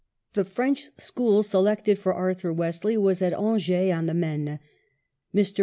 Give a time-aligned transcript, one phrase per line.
[0.33, 4.57] The French school selected for Arthui: Wesley was at Angers on the Maine.
[5.31, 5.59] Mr.